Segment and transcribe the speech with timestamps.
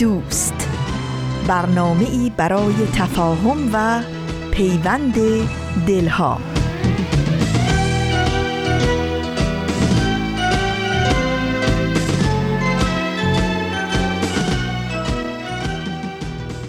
[0.00, 0.54] دوست.
[1.48, 4.02] برنامه ای برای تفاهم و
[4.50, 5.14] پیوند
[5.86, 6.40] دلها.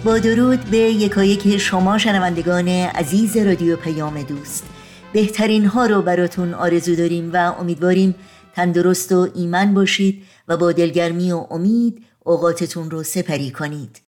[0.04, 4.64] با درود به یکایک شما شنوندگان عزیز رادیو پیام دوست.
[5.12, 8.14] بهترین ها رو براتون آرزو داریم و امیدواریم
[8.54, 14.02] تندرست و ایمن باشید و با دلگرمی و امید اوقاتتون رو سپری کنید.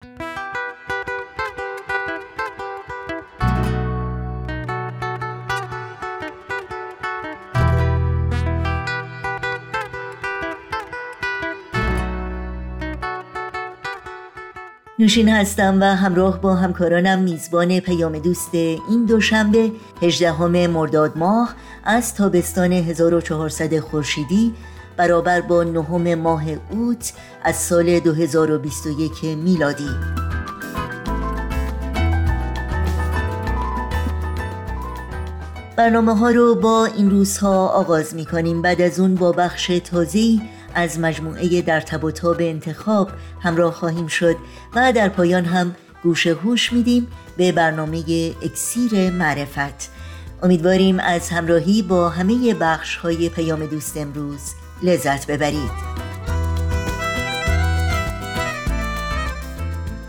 [14.98, 21.54] نوشین هستم و همراه با همکارانم میزبان پیام دوست این دوشنبه 18 مرداد ماه
[21.84, 24.54] از تابستان 1400 خورشیدی
[24.96, 29.90] برابر با نهم ماه اوت از سال 2021 میلادی.
[35.76, 40.40] برنامه ها رو با این روزها آغاز می کنیم بعد از اون با بخش تازی
[40.74, 43.10] از مجموعه در تب و تاب انتخاب
[43.40, 44.36] همراه خواهیم شد
[44.74, 47.98] و در پایان هم گوش هوش میدیم به برنامه
[48.42, 49.90] اکسیر معرفت.
[50.42, 54.40] امیدواریم از همراهی با همه بخش های پیام دوست امروز
[54.82, 55.90] لذت ببرید.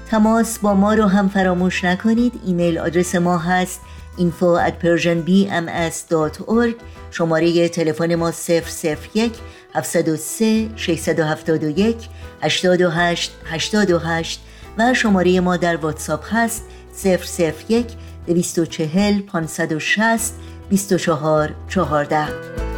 [0.09, 2.33] تماس با ما رو هم فراموش نکنید.
[2.45, 3.81] ایمیل آدرس ما هست
[4.17, 6.76] info at persianbms.org
[7.11, 9.33] شماره تلفن ما 001
[9.76, 12.10] 703 671
[12.42, 14.39] 828 828
[14.77, 16.64] و شماره ما در واتساپ هست
[17.70, 17.87] 001
[18.27, 20.33] 240 560
[20.70, 22.70] 24 14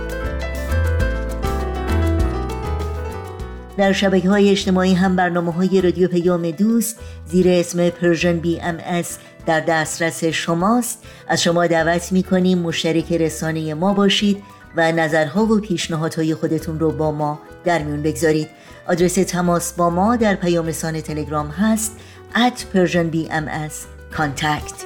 [3.78, 9.60] در شبکه های اجتماعی هم برنامه های رادیو پیام دوست زیر اسم Persian BMS در
[9.60, 11.04] دسترس شماست.
[11.28, 14.44] از شما دعوت می کنیم مشترک رسانه ما باشید
[14.76, 18.48] و نظرها و پیشنهادهای خودتون رو با ما در میون بگذارید.
[18.88, 21.98] آدرس تماس با ما در پیام رسانه تلگرام هست
[22.36, 23.74] at persianbms
[24.18, 24.86] contact.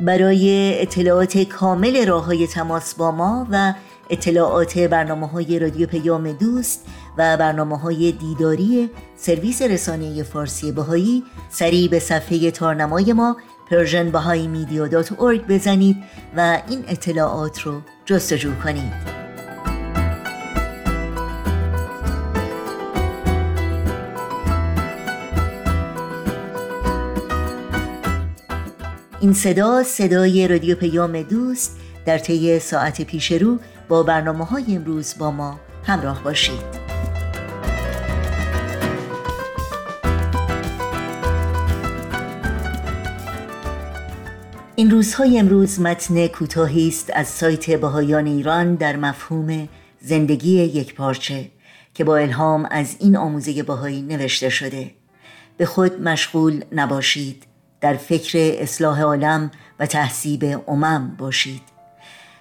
[0.00, 3.74] برای اطلاعات کامل راه های تماس با ما و
[4.10, 6.86] اطلاعات برنامه های رادیو پیام دوست
[7.18, 11.24] و برنامه های دیداری سرویس رسانه فارسی بهایی.
[11.50, 13.36] سریع به صفحه تارنمای ما
[13.70, 15.96] persianbahaimedia.org بزنید
[16.36, 19.16] و این اطلاعات رو جستجو کنید.
[29.20, 33.58] این صدا صدای رادیو پیام دوست در طی ساعت پیش رو
[33.88, 36.86] با برنامه های امروز با ما همراه باشید.
[44.78, 49.68] این روزهای امروز متن کوتاهی است از سایت بهایان ایران در مفهوم
[50.00, 51.50] زندگی یک پارچه
[51.94, 54.90] که با الهام از این آموزه بهایی نوشته شده.
[55.56, 57.44] به خود مشغول نباشید
[57.80, 61.75] در فکر اصلاح عالم و تحصیب امم باشید.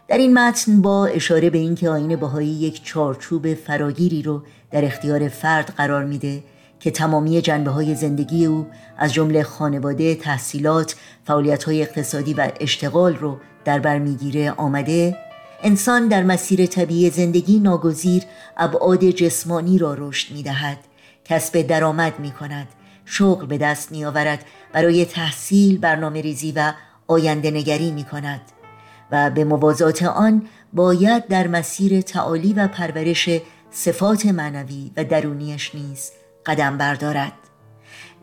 [0.07, 5.27] در این متن با اشاره به اینکه آین بهایی یک چارچوب فراگیری رو در اختیار
[5.27, 6.43] فرد قرار میده
[6.79, 8.67] که تمامی جنبه های زندگی او
[8.97, 15.17] از جمله خانواده، تحصیلات، فعالیت های اقتصادی و اشتغال رو در بر می‌گیره آمده
[15.63, 18.23] انسان در مسیر طبیعی زندگی ناگزیر
[18.57, 20.77] ابعاد جسمانی را رشد می دهد
[21.25, 22.67] کسب درآمد می کند
[23.05, 26.73] شغل به دست می آورد برای تحصیل برنامه ریزی و
[27.07, 28.41] آینده نگری می کند
[29.11, 33.29] و به موازات آن باید در مسیر تعالی و پرورش
[33.71, 36.11] صفات معنوی و درونیش نیز
[36.45, 37.33] قدم بردارد.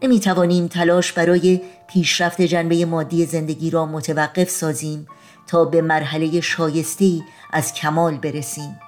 [0.02, 5.06] نمی توانیم تلاش برای پیشرفت جنبه مادی زندگی را متوقف سازیم
[5.46, 7.20] تا به مرحله شایسته
[7.52, 8.81] از کمال برسیم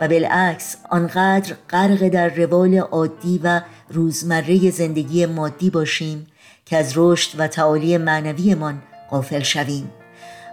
[0.00, 6.26] و بالعکس آنقدر غرق در روال عادی و روزمره زندگی مادی باشیم
[6.66, 9.90] که از رشد و تعالی معنویمان غافل شویم.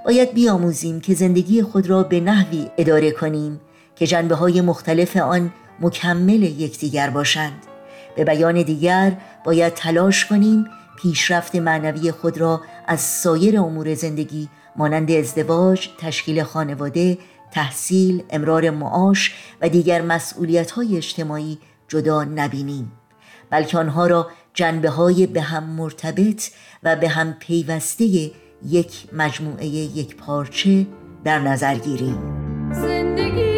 [0.06, 3.62] باید بیاموزیم که زندگی خود را به نحوی اداره کنیم
[3.96, 7.64] که جنبه های مختلف آن مکمل یکدیگر باشند.
[8.16, 10.66] به بیان دیگر باید تلاش کنیم
[11.02, 17.18] پیشرفت معنوی خود را از سایر امور زندگی مانند ازدواج، تشکیل خانواده،
[17.52, 21.58] تحصیل، امرار معاش و دیگر مسئولیت های اجتماعی
[21.88, 22.92] جدا نبینیم.
[23.50, 26.44] بلکه آنها را جنبه های به هم مرتبط
[26.84, 28.32] و به هم پیوسته
[28.70, 30.86] یک مجموعه یک پارچه
[31.24, 32.18] در نظر گیریم.
[32.72, 33.55] زندگی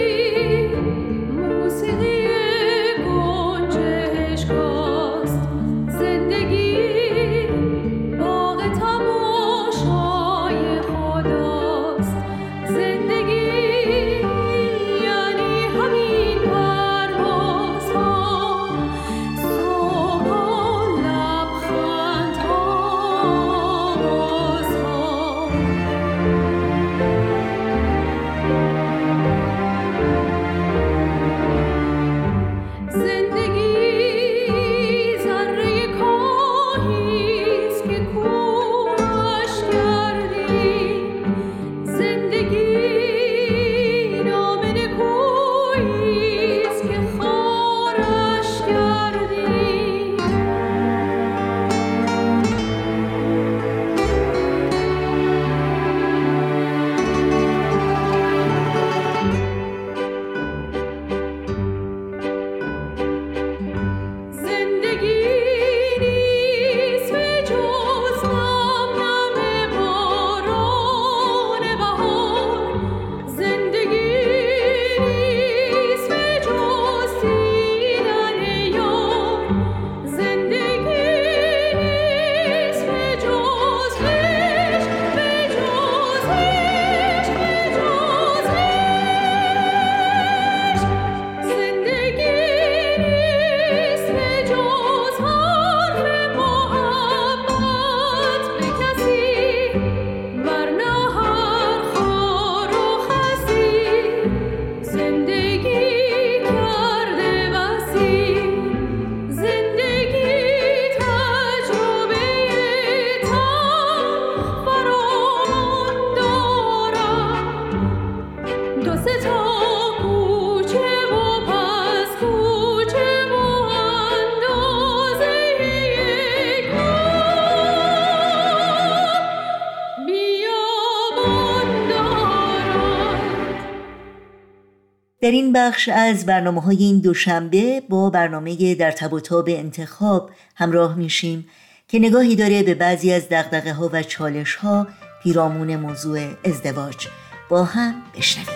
[135.27, 140.31] در این بخش از برنامه های این دوشنبه با برنامه در تب و تاب انتخاب
[140.55, 141.47] همراه میشیم
[141.87, 144.87] که نگاهی داره به بعضی از دقدقه ها و چالش ها
[145.23, 147.07] پیرامون موضوع ازدواج.
[147.49, 148.47] با هم بشنویم.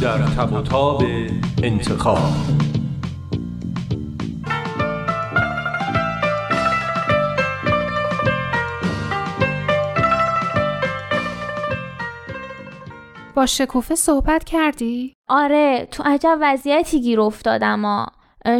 [0.00, 1.04] در تب و تاب
[1.62, 2.65] انتخاب.
[13.46, 18.06] با شکوفه صحبت کردی؟ آره تو عجب وضعیتی گیر افتادم ها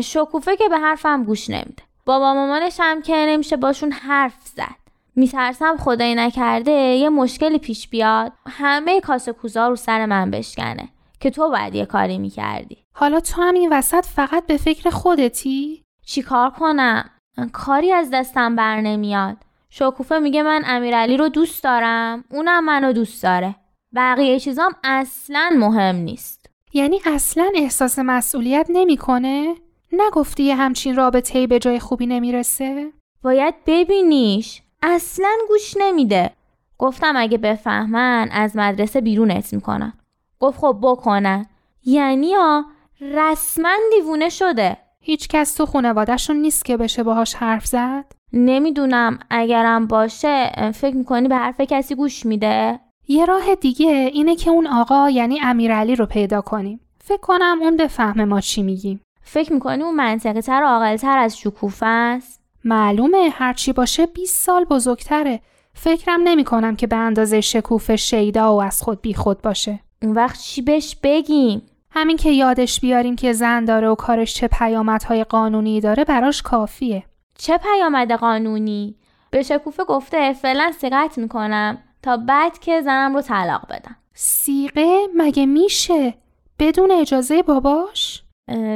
[0.01, 1.83] شکوفه که به حرفم گوش نمیده.
[2.05, 4.77] بابا مامانش هم که نمیشه باشون حرف زد.
[5.17, 8.33] میترسم خدایی نکرده یه مشکلی پیش بیاد.
[8.47, 10.89] همه کاسه کوزا رو سر من بشکنه
[11.21, 12.79] که تو باید یه کاری می‌کردی.
[12.95, 17.11] حالا تو هم این وسط فقط به فکر خودتی؟ چی کار کنم؟
[17.53, 19.37] کاری از دستم بر نمیاد.
[19.71, 22.25] شکوفه میگه من امیرعلی رو دوست دارم.
[22.31, 23.55] اونم منو دوست داره.
[23.95, 29.55] بقیه چیزام اصلا مهم نیست یعنی اصلا احساس مسئولیت نمی‌کنه؟
[29.93, 36.31] نگفتی یه همچین رابطه به جای خوبی نمی‌رسه؟ باید ببینیش اصلا گوش نمیده
[36.79, 39.93] گفتم اگه بفهمن از مدرسه بیرونت می‌کنن
[40.41, 41.47] گفت خب بکنن
[41.85, 42.65] یعنی ها
[43.01, 49.87] رسما دیوونه شده هیچ کس تو خانوادهشون نیست که بشه باهاش حرف زد؟ نمی‌دونم اگرم
[49.87, 55.11] باشه فکر می‌کنی به حرف کسی گوش میده؟ یه راه دیگه اینه که اون آقا
[55.11, 56.81] یعنی امیرعلی رو پیدا کنیم.
[57.05, 59.01] فکر کنم اون بفهمه ما چی میگیم.
[59.23, 64.65] فکر می‌کنی اون منطقه تر و تر از شکوفه است؟ معلومه هرچی باشه 20 سال
[64.65, 65.41] بزرگتره.
[65.75, 69.81] فکرم نمی کنم که به اندازه شکوفه شیدا و از خود بی خود باشه.
[70.03, 74.49] اون وقت چی بهش بگیم؟ همین که یادش بیاریم که زن داره و کارش چه
[74.49, 77.05] پیامدهای قانونی داره براش کافیه.
[77.39, 78.97] چه پیامد قانونی؟
[79.31, 85.47] به شکوفه گفته فعلا سقط می‌کنم تا بعد که زنم رو طلاق بدم سیقه مگه
[85.47, 86.15] میشه؟
[86.59, 88.23] بدون اجازه باباش؟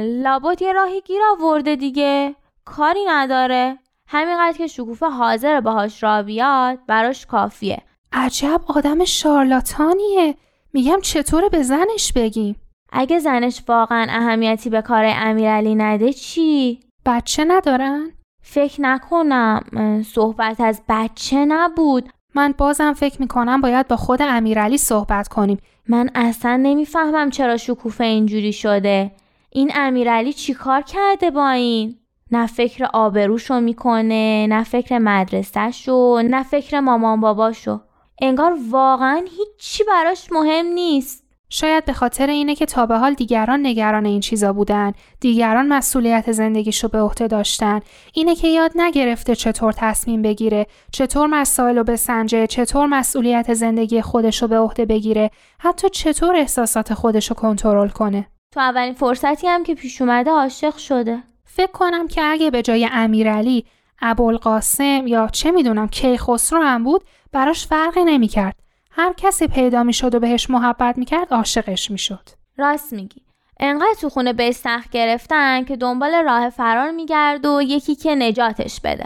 [0.03, 2.35] لابد یه راهی گیر آورده دیگه
[2.65, 7.81] کاری نداره همینقدر که شکوفه حاضر باهاش را بیاد براش کافیه
[8.13, 10.35] عجب آدم شارلاتانیه
[10.73, 12.55] میگم چطور به زنش بگیم
[12.91, 18.11] اگه زنش واقعا اهمیتی به کار امیرعلی نده چی؟ بچه ندارن؟
[18.43, 19.63] فکر نکنم
[20.03, 25.57] صحبت از بچه نبود من بازم فکر می‌کنم باید با خود امیرعلی صحبت کنیم.
[25.89, 29.11] من اصلا نمی‌فهمم چرا شکوفه اینجوری شده.
[29.49, 31.97] این امیرعلی چیکار کرده با این؟
[32.31, 37.79] نه فکر آبروشو می‌کنه نه فکر مدرسهشو نه فکر مامان باباشو.
[38.21, 41.23] انگار واقعا هیچی براش مهم نیست.
[41.53, 46.31] شاید به خاطر اینه که تا به حال دیگران نگران این چیزا بودن دیگران مسئولیت
[46.31, 47.79] زندگیشو به عهده داشتن.
[48.13, 54.47] اینه که یاد نگرفته چطور تصمیم بگیره چطور مسائل رو بسنجه چطور مسئولیت زندگی خودشو
[54.47, 58.27] به عهده بگیره حتی چطور احساسات خودشو کنترل کنه.
[58.53, 61.23] تو اولین فرصتی هم که پیش اومده عاشق شده.
[61.45, 63.65] فکر کنم که اگه به جای امیرعلی
[64.01, 68.60] ابوالقاسم یا چه می‌دونم کیخسرو هم بود براش فرقی نمی‌کرد.
[68.91, 72.29] هر کسی پیدا می‌شد و بهش محبت می‌کرد عاشقش می‌شد.
[72.57, 73.21] راست میگی.
[73.59, 78.81] انقدر تو خونه به سخت گرفتن که دنبال راه فرار میگرد و یکی که نجاتش
[78.81, 79.05] بده.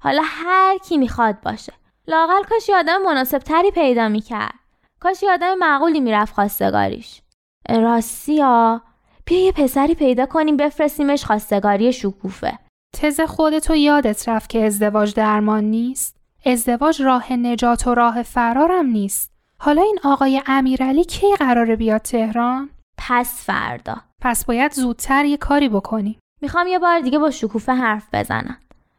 [0.00, 1.72] حالا هر کی می‌خواد باشه.
[2.08, 4.54] لاقل کاش آدم مناسب تری پیدا می‌کرد.
[5.00, 7.22] کاش آدم معقولی می‌رفت خواستگاریش.
[7.68, 8.82] راستی ها
[9.24, 12.58] بیا یه پسری پیدا کنیم بفرستیمش خواستگاری شکوفه.
[12.92, 16.16] تز خودتو یادت رفت که ازدواج درمان نیست؟
[16.46, 19.32] ازدواج راه نجات و راه فرارم نیست.
[19.58, 23.96] حالا این آقای امیرعلی کی قراره بیاد تهران؟ پس فردا.
[24.20, 26.18] پس باید زودتر یه کاری بکنیم.
[26.40, 28.58] می‌خوام یه بار دیگه با شکوفه حرف بزنم.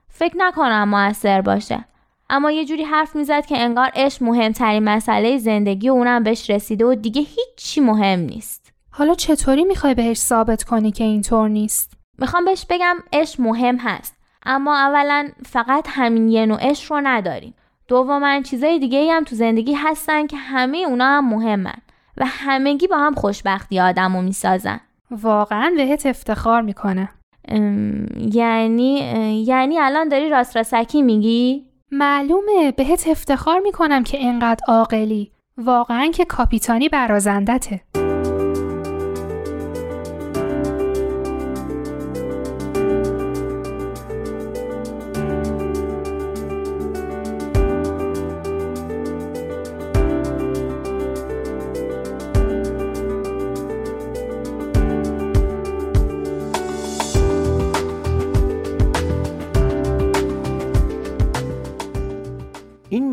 [0.10, 1.86] فکر نکنم موثر باشه.
[2.30, 6.86] اما یه جوری حرف می‌زد که انگار عشق مهمترین مسئله زندگی و اونم بهش رسیده
[6.86, 8.74] و دیگه هیچی مهم نیست.
[8.92, 14.16] حالا چطوری می‌خوای بهش ثابت کنی که اینطور نیست؟ می‌خوام بهش بگم عشق مهم هست.
[14.48, 17.54] اما اولا فقط همین یه نوع عشق رو نداریم.
[17.88, 21.77] دوما چیزای دیگه هم تو زندگی هستن که همه اونا هم مهمن
[22.18, 24.80] و همگی با هم خوشبختی آدم رو می‌سازن.
[25.12, 27.10] واقعا بهت افتخار می‌کنه.
[28.34, 28.94] یعنی
[29.48, 35.32] یعنی الان داری راست راستکی میگی؟ معلومه بهت افتخار می‌کنم که انقدر عاقلی.
[35.58, 37.82] واقعا که کاپیتانی برازندته.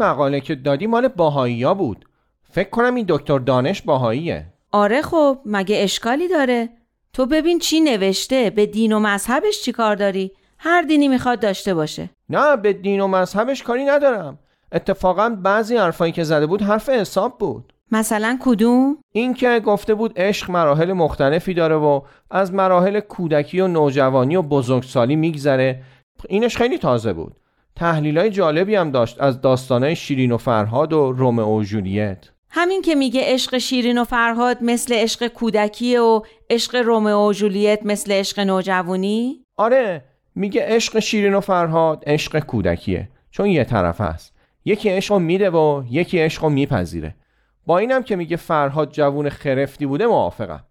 [0.05, 2.05] مقاله که دادی مال باهایی ها بود.
[2.51, 4.47] فکر کنم این دکتر دانش باهاییه.
[4.73, 6.69] آره خب مگه اشکالی داره؟
[7.13, 11.75] تو ببین چی نوشته به دین و مذهبش چی کار داری؟ هر دینی می‌خواد داشته
[11.75, 12.11] باشه.
[12.29, 14.39] نه به دین و مذهبش کاری ندارم.
[14.73, 17.73] اتفاقا بعضی حرفایی که زده بود حرف حساب بود.
[17.91, 23.69] مثلا کدوم؟ این که گفته بود عشق مراحل مختلفی داره و از مراحل کودکی و
[23.69, 25.83] نوجوانی و بزرگسالی میگذره.
[26.29, 27.37] اینش خیلی تازه بود.
[27.77, 32.31] تحلیل های جالبی هم داشت از داستانهای شیرین و فرهاد و رومئو و جولیت.
[32.51, 37.81] همین که میگه عشق شیرین و فرهاد مثل عشق کودکی و عشق رومئو و جولیت
[37.85, 40.05] مثل عشق نوجوانی؟ آره
[40.35, 44.35] میگه عشق شیرین و فرهاد عشق کودکیه چون یه طرف هست.
[44.65, 47.15] یکی عشق میده و یکی عشق میپذیره.
[47.67, 50.65] با اینم که میگه فرهاد جوون خرفتی بوده موافقم.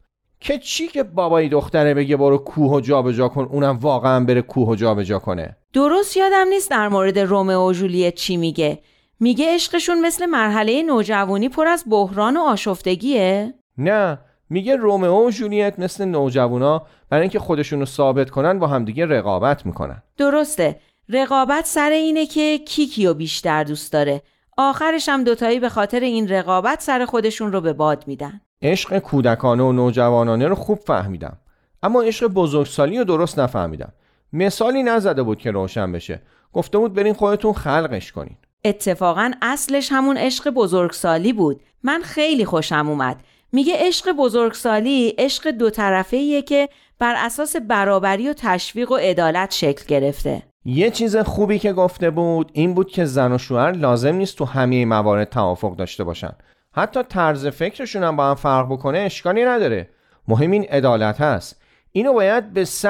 [0.44, 4.70] که چی که بابای دختره بگه برو کوه و جابجا کن اونم واقعا بره کوه
[4.70, 5.58] و جابجا کنه.
[5.74, 8.80] درست یادم نیست در مورد رومئو و جولیت چی میگه.
[9.20, 14.20] میگه عشقشون مثل مرحله نوجوانی پر از بحران و آشفتگیه؟ نه
[14.50, 19.66] میگه رومئو و جولیت مثل نوجوانا برای اینکه خودشون رو ثابت کنن با همدیگه رقابت
[19.66, 20.04] می‌کنن.
[20.18, 20.80] درسته.
[21.10, 24.22] رقابت سر اینه که کی کیو بیشتر دوست داره.
[24.58, 28.42] آخرش هم دوتایی به خاطر این رقابت سر خودشون رو به باد میدن.
[28.64, 31.38] عشق کودکانه و نوجوانانه رو خوب فهمیدم.
[31.84, 33.94] اما عشق بزرگسالی رو درست نفهمیدم.
[34.34, 36.22] مثالی نزده بود که روشن بشه.
[36.54, 38.38] گفته بود برین خودتون خلقش کنین.
[38.66, 41.62] اتفاقا اصلش همون عشق بزرگسالی بود.
[41.84, 43.18] من خیلی خوشم اومد.
[43.52, 49.86] میگه عشق بزرگسالی عشق دو طرفه که بر اساس برابری و تشویق و عدالت شکل
[49.88, 50.44] گرفته.
[50.66, 54.46] یه چیز خوبی که گفته بود این بود که زن و شوهر لازم نیست تو
[54.46, 56.36] همه موارد توافق داشته باشن.
[56.74, 59.90] حتی طرز فکرشون هم با هم فرق بکنه اشکالی نداره.
[60.28, 61.62] مهم این عدالت هست.
[61.92, 62.86] اینو باید به س...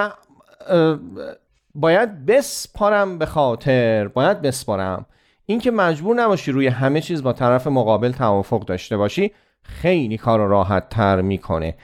[1.76, 5.06] باید بسپارم به خاطر باید بسپارم.
[5.46, 9.32] اینکه مجبور نباشی روی همه چیز با طرف مقابل توافق داشته باشی
[9.64, 11.76] خیلی کار راحت تر می‌کنه.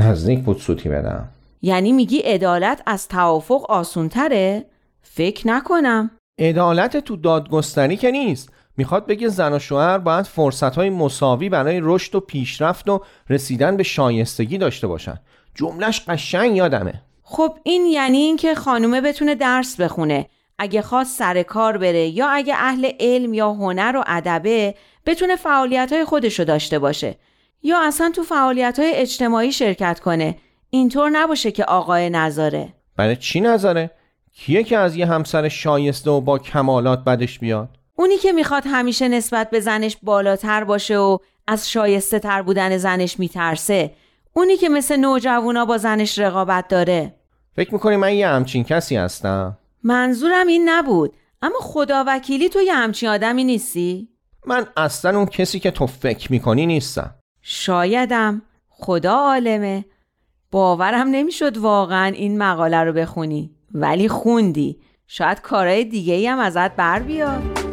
[0.00, 1.28] نزدیک بود سوتی بدم.
[1.62, 4.64] یعنی میگی عدالت از توافق آسونتره؟
[5.02, 6.10] فکر نکنم.
[6.38, 8.52] عدالت تو دادگستری که نیست.
[8.76, 13.00] می‌خواد بگه زن و شوهر باید فرصتهای مساوی برای رشد و پیشرفت و
[13.30, 15.20] رسیدن به شایستگی داشته باشن.
[15.54, 17.02] جملش قشنگ یادمه.
[17.22, 20.26] خب این یعنی اینکه خانومه بتونه درس بخونه.
[20.58, 24.74] اگه خواست سر کار بره یا اگه اهل علم یا هنر و ادبه
[25.06, 27.16] بتونه فعالیت های خودشو داشته باشه.
[27.62, 30.36] یا اصلا تو فعالیت های اجتماعی شرکت کنه.
[30.70, 32.68] اینطور نباشه که آقای نظاره.
[32.96, 33.90] برای چی نظاره؟
[34.32, 37.68] کیه که از یه همسر شایسته و با کمالات بدش بیاد؟
[38.02, 43.18] اونی که می‌خواد همیشه نسبت به زنش بالاتر باشه و از شایسته تر بودن زنش
[43.18, 43.94] میترسه.
[44.32, 47.14] اونی که مثل نوجوانا با زنش رقابت داره.
[47.56, 51.12] فکر می‌کنی من یه همچین کسی هستم؟ منظورم این نبود.
[51.42, 54.08] اما خدا وکیلی تو یه همچین آدمی نیستی؟
[54.46, 57.14] من اصلا اون کسی که تو فکر می‌کنی نیستم.
[57.42, 58.42] شایدم.
[58.68, 59.84] خدا عالمه.
[60.50, 63.50] باورم نمی‌شد واقعا این مقاله رو بخونی.
[63.74, 64.80] ولی خوندی.
[65.06, 67.71] شاید کارهای دیگه ای هم ازت بر بیاد.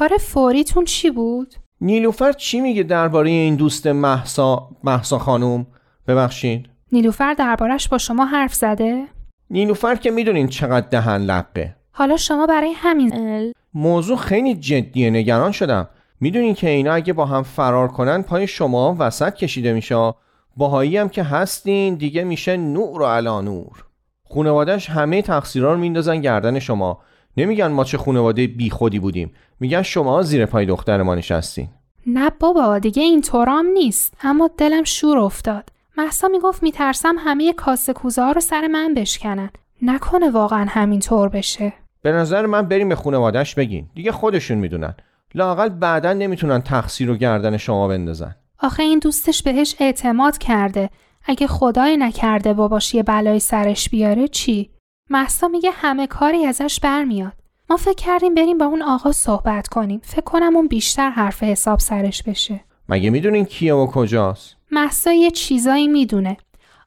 [0.00, 5.66] کار فوریتون چی بود؟ نیلوفر چی میگه درباره این دوست محسا محسا خانوم؟
[6.06, 6.66] ببخشید.
[6.92, 9.04] نیلوفر دربارش با شما حرف زده؟
[9.50, 15.88] نیلوفر که می‌دونین چقدر دهن لقه حالا شما برای همین موضوع خیلی جدیه نگران شدم.
[16.20, 20.14] می‌دونین که اینا اگه با هم فرار کنن پای شما وسط کشیده میشه.
[20.56, 23.84] باهایی هم که هستین دیگه میشه نور و علا نور
[24.22, 27.00] خونوادش همه تقصیرها رو میندازن گردن شما.
[27.36, 29.32] نمیگن ما چه خانواده بی خودی بودیم.
[29.60, 31.68] میگن شما زیر پای دختر ما نشستین.
[32.06, 34.14] نه بابا دیگه این طورام نیست.
[34.22, 35.68] اما دلم شور افتاد.
[35.98, 39.50] محسا می‌گفت میترسم همه کاسه کوزه ها رو سر من بشکنن.
[39.82, 41.72] نکنه واقعا همین طور بشه.
[42.02, 43.86] به نظر من بریم به خانوادهش بگین.
[43.94, 44.94] دیگه خودشون می‌دونن.
[45.34, 48.34] لاقل بعدا نمی‌تونن تقصیر رو گردن شما بندازن.
[48.58, 50.90] آخه این دوستش بهش اعتماد کرده.
[51.24, 54.70] اگه خدای نکرده باباش یه بلای سرش بیاره چی؟
[55.12, 57.32] محسا میگه همه کاری ازش برمیاد.
[57.70, 60.00] ما فکر کردیم بریم با اون آقا صحبت کنیم.
[60.04, 62.60] فکر کنم اون بیشتر حرف حساب سرش بشه.
[62.88, 66.36] مگه می‌دونین کیه و کجاست؟ محسا یه چیزایی می‌دونه.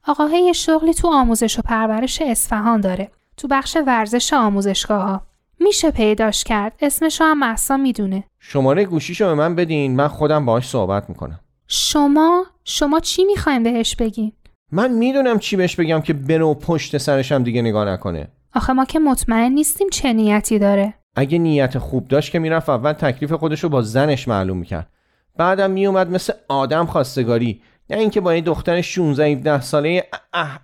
[0.06, 3.10] آقاه یه شغلی تو آموزش و پرورش اصفهان داره.
[3.36, 5.20] تو بخش ورزش آموزشگاه ها
[5.60, 6.72] میشه پیداش کرد.
[6.80, 8.24] اسمشو هم محسا می‌دونه.
[8.40, 9.96] شماره گوشیشو به من بدین.
[9.96, 11.40] من خودم باهاش صحبت می‌کنم.
[11.68, 14.32] شما؟ شما چی می‌خواین بهش بگین؟
[14.72, 18.28] من می‌دونم چی بهش بگم که بره و پشت سرشم دیگه نگاه نکنه.
[18.54, 20.94] آخه ما که مطمئن نیستیم چه نیتی داره.
[21.16, 24.88] اگه نیت خوب داشت که می‌رفت اول تکلیف خودشو با زنش معلوم می‌کرد
[25.36, 27.62] بعدم میومد مثل آدم خواستگاری.
[27.90, 30.60] نه اینکه با یه دختر 16 17 ساله اه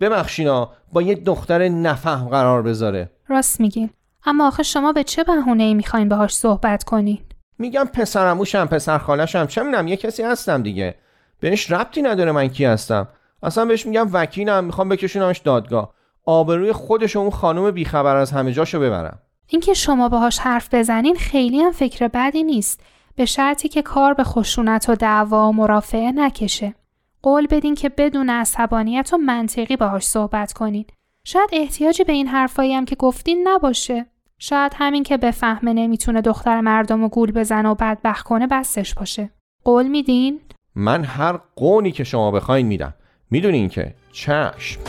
[0.00, 3.10] ببخشینا با یه دختر نفهم قرار بذاره.
[3.28, 3.90] راست میگین.
[4.26, 7.18] اما آخه شما به چه بهونه ای می‌خواین باهاش صحبت کنین؟
[7.58, 10.94] میگم پسرموشم پسر خالشم چه می‌دونم یه کسی هستم دیگه.
[11.40, 13.08] بهش ربطی نداره من کی هستم.
[13.44, 15.94] اصلا بهش میگم وکیلم می‌خوام بکشونمش دادگاه.
[16.26, 19.18] آبروی خودش و اون خانم بیخبر از همه جاشو ببرم.
[19.48, 22.80] اینکه شما باهاش حرف بزنین خیلی هم فکر بدی نیست.
[23.16, 26.74] به شرطی که کار به خشونت و دعوا و مرافعه نکشه.
[27.22, 30.84] قول بدین که بدون عصبانیت و منطقی باهاش صحبت کنین.
[31.24, 34.06] شاید احتیاجی به این حرفایی هم که گفتین نباشه.
[34.38, 39.30] شاید همین که بفهمه نمی‌تونه دختر مردم و گول بزنه و بدبخت کنه بستش باشه.
[39.64, 40.40] قول میدین؟
[40.74, 42.94] من هر قونی که شما بخواین میدم.
[43.30, 44.80] می‌دونین که چشم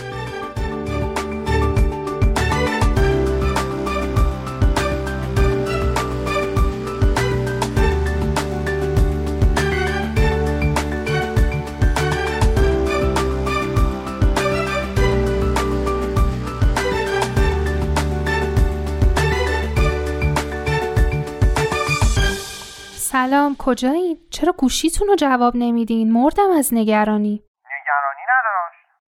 [23.16, 27.42] سلام کجایین؟ چرا گوشیتون رو جواب نمیدین؟ مردم از نگرانی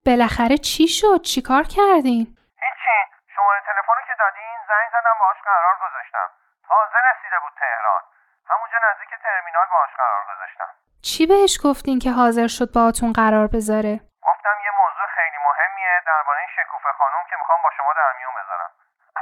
[0.08, 2.26] بالاخره چی شد؟ چیکار کردین؟
[2.64, 2.98] هیچی.
[3.36, 6.28] شماره تلفن که دادین زنگ زدم باهاش قرار گذاشتم.
[6.68, 8.04] تازه رسیده بود تهران.
[8.52, 10.72] همونجا نزدیک ترمینال باهاش قرار گذاشتم.
[11.10, 13.94] چی بهش گفتین که حاضر شد باهاتون قرار بذاره؟
[14.30, 18.72] گفتم یه موضوع خیلی مهمیه درباره شکوفه خانم که می‌خوام با شما در میون بذارم.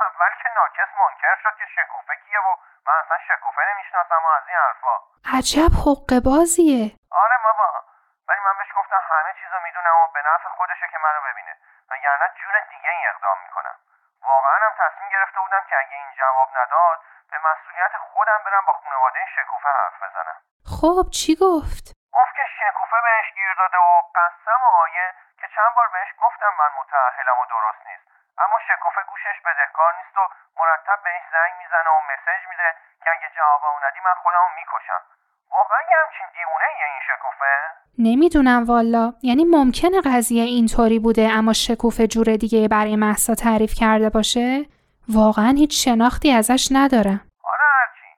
[0.07, 2.49] اول که ناکس منکر شد که شکوفه کیه و
[2.87, 4.95] من اصلا شکوفه نمی‌شناسم و از این حرفا.
[5.37, 6.83] عجب حقه بازیه.
[7.23, 7.69] آره بابا.
[8.27, 11.57] ولی من بهش گفتم همه چیزو می‌دونم و به نفع خودشه که منو ببینه.
[11.89, 13.75] وگرنه جور دیگه ای اقدام می‌کنم.
[14.21, 16.99] واقعا هم تصمیم گرفته بودم که اگه این جواب نداد
[17.31, 20.37] به مسئولیت خودم برم با خانواده شکوفه حرف بزنم.
[20.81, 25.73] خب چی گفت؟ گفت که شکوفه بهش گیر داده و قسم و آیه که چند
[25.75, 28.05] بار بهش گفتم من متعهلم و درست نیست.
[28.37, 33.29] اما شکوفه گوشش بدهکار نیست و مرتب بهش زنگ می‌زنه و مسج میده که اگه
[33.29, 35.01] جواب ندی من خودمو می‌کشم.
[35.57, 37.53] واقعا یه همچین دیوونه یه این شکوفه
[38.07, 39.05] نمی‌دونم والا.
[39.29, 44.47] یعنی ممکنه قضیه اینطوری بوده اما شکوفه جور دیگه برای محسا تعریف کرده باشه؟
[45.19, 47.19] واقعا هیچ شناختی ازش ندارم.
[47.49, 48.09] حالا هرچی.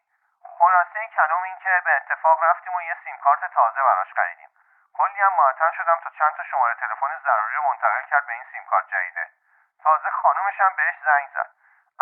[0.60, 4.52] خلاصه کلام این که به اتفاق رفتیم و یه سیم کارت تازه براش خریدیم.
[4.98, 8.46] کلی هم معطل شدم تا چند تا شماره تلفن ضروری رو منتقل کرد به این
[8.52, 9.26] سیم کارت جدیده.
[9.86, 11.50] تازه خانومش هم بهش زنگ زد.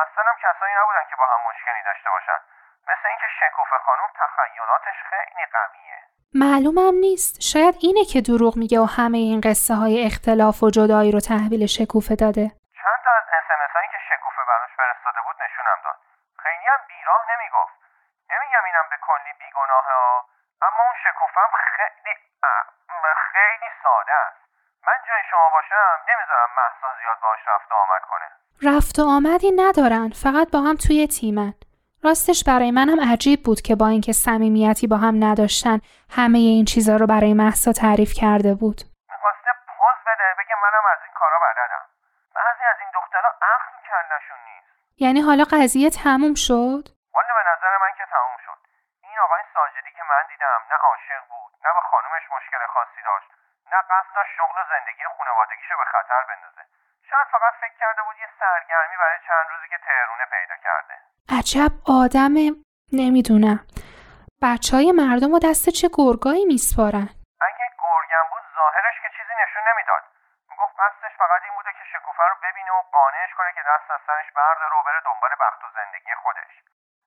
[0.04, 2.39] اصلا هم کسایی نبودن که با هم مشکلی داشته باشن.
[2.89, 6.00] مثل اینکه شکوفه خانوم تخیلاتش خیلی قویه.
[6.43, 7.34] معلومم نیست.
[7.52, 11.63] شاید اینه که دروغ میگه و همه این قصه های اختلاف و جدایی رو تحویل
[11.78, 12.45] شکوفه داده.
[12.82, 15.98] چند تا از اسمس هایی که شکوفه براش فرستاده بود نشونم داد.
[16.43, 17.76] خیلی هم بیراه نمی‌گفت.
[18.32, 20.15] نمیگم اینم به کلی بیگناهه ها
[20.65, 22.13] اما اون شکوفه هم خیلی
[23.34, 24.39] خیلی ساده است.
[24.88, 28.28] من جای شما باشم نمی‌ذارم محسا زیاد باش رفت و آمد کنه.
[28.67, 30.10] رفت و آمدی ندارن.
[30.24, 31.54] فقط با هم توی تیمن.
[32.10, 35.78] راستش برای منم عجیب بود که با اینکه صمیمیتی با هم نداشتن
[36.18, 38.80] همه این چیزا رو برای محسا تعریف کرده بود.
[39.13, 41.86] می‌خواسته پوز بده بگه منم از این کارا بلدم.
[42.38, 44.72] بعضی از این دخترها عقل کلشون نیست.
[45.04, 46.84] یعنی حالا قضیه تموم شد؟
[47.15, 48.60] والا به نظر من که تموم شد.
[49.08, 53.30] این آقای ساجدی که من دیدم نه عاشق بود نه به خانومش مشکل خاصی داشت
[53.72, 56.63] نه قصد داشت شغل و زندگی خانوادگیشو به خطر بندازه.
[57.10, 60.96] شاید فقط فکر کرده بود یه سرگرمی برای چند روزی که تهرونه پیدا کرده.
[61.30, 62.34] عجب آدم
[63.02, 63.60] نمی‌دونم.
[64.44, 67.08] بچه های مردم و دست چه گرگایی میسپارن؟
[67.48, 70.04] اگه گرگم بود ظاهرش که چیزی نشون نمی‌داد.
[70.50, 74.02] می‌گفت قصدش فقط این بوده که شکوفه رو ببینه و قانعش کنه که دست از
[74.08, 76.54] سرش برداره و بره دنبال بخت و زندگی خودش.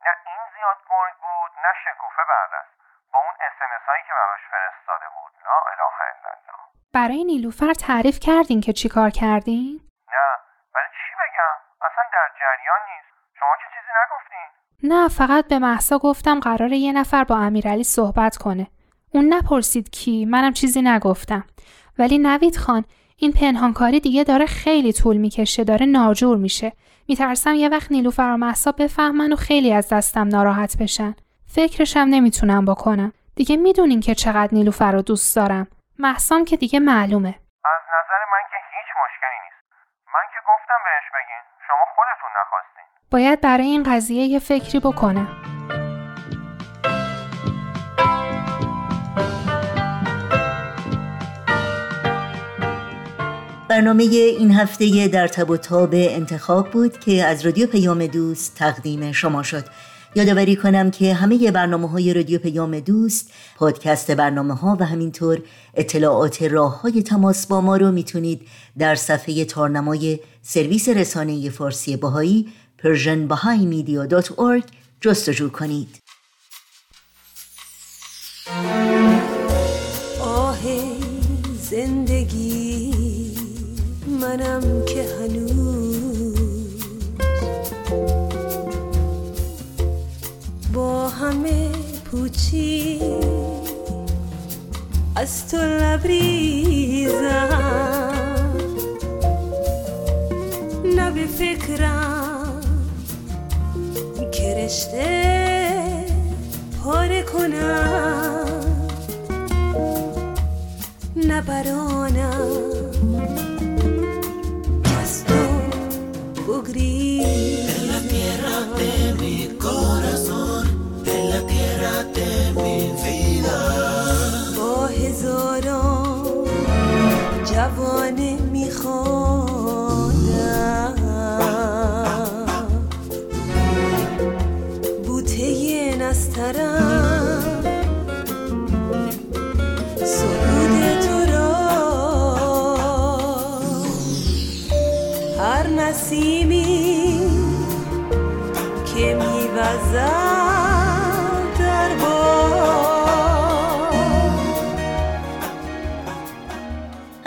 [0.07, 2.73] نه این زیاد گرگ بود نه شکوفه بردست
[3.13, 5.33] با اون اسمس هایی که براش فرستاده بود.
[5.47, 6.67] لا اله الا الله.
[6.97, 9.73] برای نیلوفر تعریف کردین که چیکار کردین؟
[10.15, 10.31] نه.
[10.75, 13.08] ولی چی بگم؟ اصلا در جریان نیست.
[13.40, 14.48] شما که چیزی نگفتین.
[14.83, 18.66] نه فقط به محسا گفتم قراره یه نفر با امیرعلی صحبت کنه.
[19.14, 21.44] اون نپرسید کی منم چیزی نگفتم.
[21.98, 22.85] ولی نوید خان
[23.16, 26.72] این پنهانکاری دیگه داره خیلی طول می‌کشه داره ناجور میشه.
[27.09, 31.14] میترسم یه وقت نیلوفر و محسا بفهمن و خیلی از دستم ناراحت بشن.
[31.46, 33.12] فکرشم نمی‌تونم بکنم.
[33.37, 35.66] دیگه می‌دونین که چقدر نیلوفر رو دوست دارم.
[35.98, 37.35] محسام که دیگه معلومه.
[37.74, 39.62] از نظر من که هیچ مشکلی نیست
[40.14, 41.43] من که گفتم بهش بگین.
[41.67, 42.85] شما خودتون نخواستین.
[43.11, 45.49] باید برای این قضیه یه فکری بکنم
[53.69, 59.13] برنامه این هفته در تب و تاب انتخاب بود که از رادیو پیام دوست تقدیم
[59.13, 59.65] شما شد.
[60.14, 65.42] یادآوری کنم که همه برنامه های رادیو پیام دوست پادکست برنامه ها و همینطور
[65.75, 68.40] اطلاعات راه های تماس با ما رو می‌تونید
[68.79, 72.49] در صفحه تارنمای سرویس رسانه فارسی باهایی
[72.83, 74.64] persianbahaimedia.org
[75.01, 76.03] جستجو کنید.
[80.21, 80.59] آه
[81.61, 82.94] زندگی
[84.21, 84.85] منم
[92.11, 93.01] پوچی.
[95.16, 97.18] از تو لبریزم.
[100.97, 102.61] نه به فکرم
[106.85, 108.47] پاره کنم.
[111.16, 113.18] نه برانم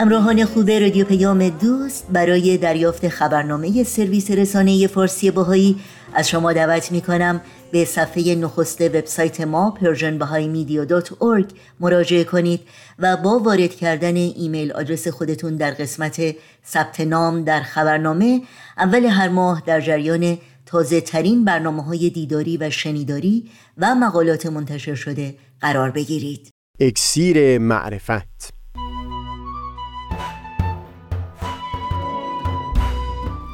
[0.02, 5.76] همراهان خوب رادیو پیام دوست برای دریافت خبرنامه سرویس رسانه فارسی باهایی
[6.14, 7.40] از شما دعوت می کنم
[7.72, 11.44] به صفحه نخست وبسایت ما persianbahaimedia.org
[11.80, 12.60] مراجعه کنید
[12.98, 16.34] و با وارد کردن ایمیل آدرس خودتون در قسمت
[16.66, 18.42] ثبت نام در خبرنامه
[18.78, 24.94] اول هر ماه در جریان تازه ترین برنامه های دیداری و شنیداری و مقالات منتشر
[24.94, 26.50] شده قرار بگیرید.
[26.80, 28.61] اکسیر معرفت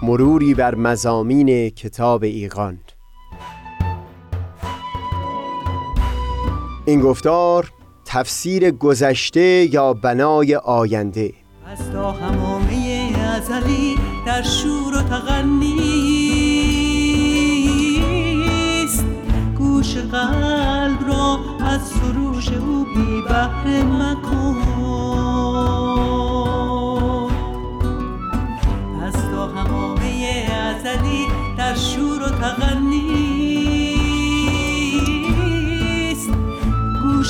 [0.08, 2.78] مروری بر مزامین کتاب ایقان
[6.86, 7.72] این گفتار
[8.04, 11.34] تفسیر گذشته یا بنای آینده.
[11.66, 15.44] از تا همامه ازلی در شور و تغنیست
[19.58, 24.67] گوش قلب را از سروش او بی بهره مکن.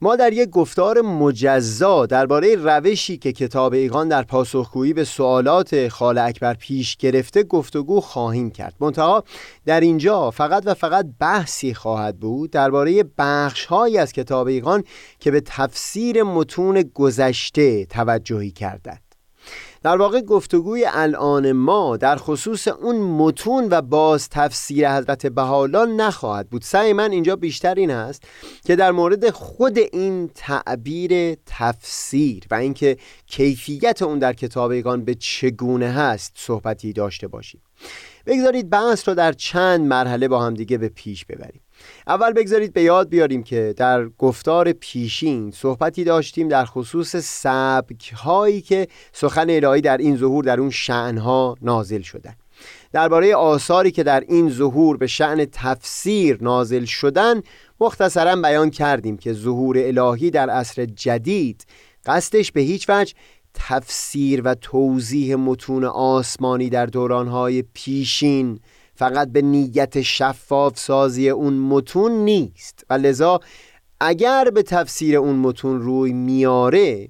[0.00, 6.18] ما در یک گفتار مجزا درباره روشی که کتاب ایقان در پاسخگویی به سوالات خال
[6.18, 8.74] اکبر پیش گرفته گفتگو خواهیم کرد.
[8.80, 9.24] منتها
[9.66, 14.84] در اینجا فقط و فقط بحثی خواهد بود درباره بخشهایی از کتاب ایقان
[15.20, 19.07] که به تفسیر متون گذشته توجهی کردند.
[19.82, 26.50] در واقع گفتگوی الان ما در خصوص اون متون و باز تفسیر حضرت بهاءالله نخواهد
[26.50, 26.62] بود.
[26.62, 28.22] سعی من اینجا بیشتر این است
[28.64, 35.88] که در مورد خود این تعبیر تفسیر و اینکه کیفیت اون در کتابگان به چگونه
[35.88, 37.60] هست صحبتی داشته باشیم.
[38.26, 41.60] بگذارید بحث رو در چند مرحله با هم دیگه به پیش ببریم.
[42.08, 48.60] اول بگذارید به یاد بیاریم که در گفتار پیشین صحبتی داشتیم در خصوص سبک هایی
[48.60, 52.34] که سخن الهی در این ظهور در اون شعنها نازل شدن.
[52.92, 57.42] درباره آثاری که در این ظهور به شعن تفسیر نازل شدن
[57.80, 61.66] مختصرا بیان کردیم که ظهور الهی در عصر جدید
[62.06, 63.14] قصدش به هیچ وجه
[63.54, 68.60] تفسیر و توضیح متون آسمانی در دورانهای پیشین
[68.98, 72.84] فقط به نیت شفاف سازی اون متون نیست.
[72.90, 73.40] و لذا
[74.00, 77.08] اگر به تفسیر اون متون روی میاره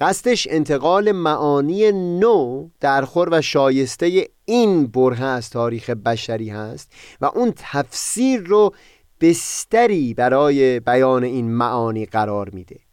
[0.00, 7.52] قصدش انتقال معانی نو درخور و شایسته این بره از تاریخ بشری هست و اون
[7.56, 8.74] تفسیر رو
[9.20, 12.87] بستری برای بیان این معانی قرار میده.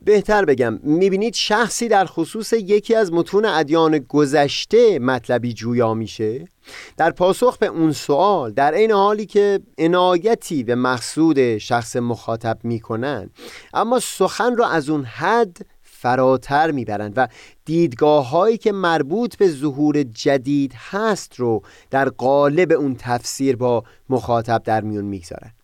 [0.00, 6.48] بهتر بگم می‌بینید شخصی در خصوص یکی از متون ادیان گذشته مطلبی جویا میشه؟
[6.96, 13.30] در پاسخ به اون سوال در این حالی که عنایتی به مقصود شخص مخاطب می‌کنن
[13.74, 17.28] اما سخن را از اون حد فراتر می‌برند و
[17.64, 24.62] دیدگاه هایی که مربوط به ظهور جدید هست رو در قالب اون تفسیر با مخاطب
[24.64, 25.55] در میون می‌گذارند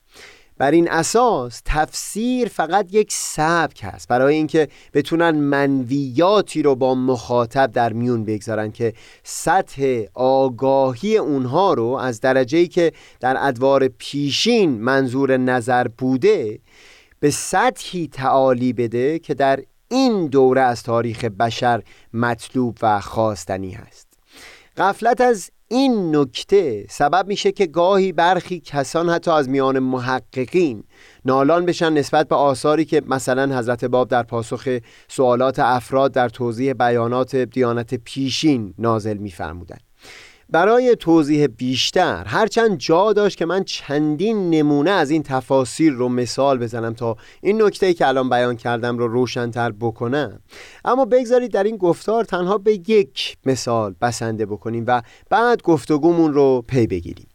[0.59, 7.73] بر این اساس تفسیر فقط یک سبک هست برای اینکه بتونن منویاتی رو با مخاطب
[7.73, 15.37] در میون بگذارن که سطح آگاهی اونها رو از درجه‌ای که در ادوار پیشین منظور
[15.37, 16.59] نظر بوده
[17.21, 21.83] به سطحی تعالی بده که در این دوره از تاریخ بشر
[22.15, 24.07] مطلوب و خواستنی هست.
[24.77, 30.85] غفلت از این نکته سبب میشه که گاهی برخی کسان حتی از میان محققین
[31.25, 36.73] نالان بشن نسبت به آثاری که مثلا حضرت باب در پاسخ سوالات افراد در توضیح
[36.73, 39.92] بیانات دیانت پیشین نازل میفرمودند.
[40.53, 46.59] برای توضیح بیشتر هرچند جا داشت که من چندین نمونه از این تفاسیر رو مثال
[46.59, 50.41] بزنم تا این نکته که الان بیان کردم رو روشنتر بکنم.
[50.85, 56.65] اما بگذارید در این گفتار تنها به یک مثال بسنده بکنیم و بعد گفتگومون رو
[56.69, 57.27] پی بگیریم.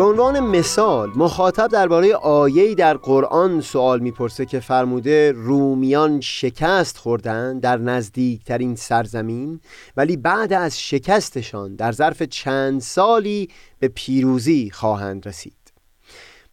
[0.00, 7.58] به عنوان مثال مخاطب درباره آیه‌ای در قرآن سوال می‌پرسه که فرموده رومیان شکست خوردن
[7.58, 9.60] در نزدیکترین سرزمین
[9.96, 15.59] ولی بعد از شکستشان در ظرف چند سالی به پیروزی خواهند رسید.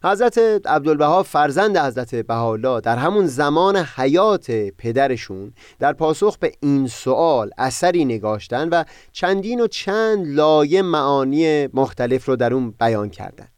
[0.04, 7.50] حضرت عبدالبها فرزند حضرت بهاءالله در همون زمان حیات پدرشون در پاسخ به این سوال
[7.58, 13.48] اثری نگاشتن و چندین و چند لایه معانی مختلف رو در اون بیان کردن.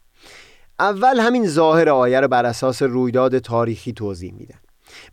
[0.79, 4.60] اول همین ظاهر آیه رو بر اساس رویداد تاریخی توضیح میدن.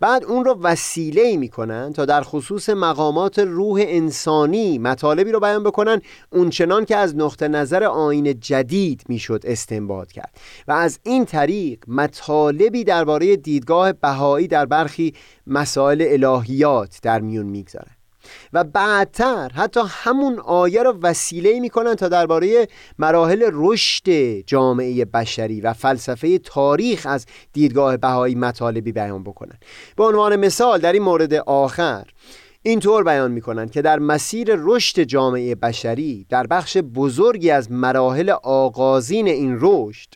[0.01, 6.01] بعد اون رو وسیله می‌کنن تا در خصوص مقامات روح انسانی مطالبی رو بیان بکنن
[6.31, 10.37] اونچنان که از نقطه نظر آین جدید می‌شد استنباط کرد.
[10.69, 15.15] و از این طریق مطالبی درباره دیدگاه بهایی در برخی
[15.47, 17.98] مسائل الهیات در میون می‌گذارن.
[18.53, 24.11] و بعدتر حتی همون آیه را وسیله می‌کنن تا درباره مراحل رشد
[24.47, 29.59] جامعه بشری و فلسفه تاریخ از دیدگاه بهایی مطالبی بیان بکنن.
[29.97, 32.05] به عنوان مثال در این مورد آخر
[32.63, 39.29] اینطور بیان می‌کنن که در مسیر رشد جامعه بشری در بخش بزرگی از مراحل آغازین
[39.29, 40.09] این رشد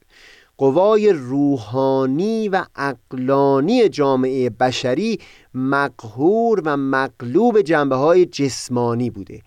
[0.62, 5.18] قوای روحانی و اقلانی جامعه بشری
[5.54, 9.42] مقهور و مقلوب جنبه های جسمانی بوده.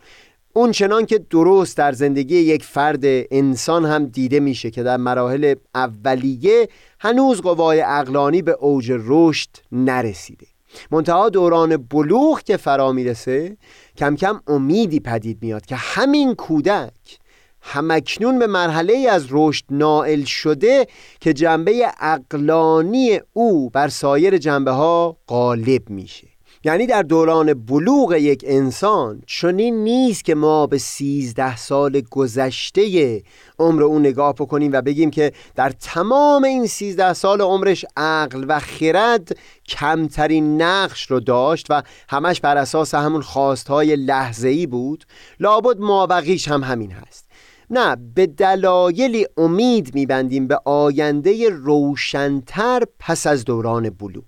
[0.54, 2.99] اون چنان که درست در زندگی یک فرد
[3.32, 10.47] انسان هم دیده میشه که در مراحل اولیه هنوز قوای اقلانی به اوج رشد نرسیده.
[10.91, 13.58] منتها دوران بلوغ که فرا می‌رسه
[13.97, 17.19] کم کم امیدی پدید میاد که همین کودک
[17.67, 20.88] همکنون به مرحله از رشد نائل شده
[21.19, 26.28] که جنبه اقلانی او بر سایر جنبه ها غالب میشه.
[26.65, 33.23] یعنی در دوران بلوغ یک انسان چنین نیست که ما به سیزده سال گذشته
[33.60, 38.60] عمر او نگاه بکنیم و بگیم که در تمام این سیزده سال عمرش عقل و
[38.60, 45.06] خرد کمترین نقش رو داشت و همش بر اساس همون خواستهای لحظه‌ای بود.
[45.39, 47.24] لابد مابقیش هم همین هست.
[47.69, 54.23] نه به دلایلی امید میبندیم به آینده روشنتر پس از دوران بلوغ.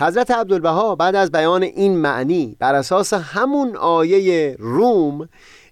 [0.00, 5.28] حضرت عبدالبها بعد از بیان این معنی بر اساس همون آیه روم